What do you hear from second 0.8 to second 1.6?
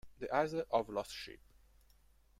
Lost Ships